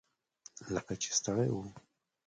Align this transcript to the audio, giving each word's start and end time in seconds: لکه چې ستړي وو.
لکه 0.73 0.93
چې 1.01 1.09
ستړي 1.17 1.49
وو. 1.51 1.63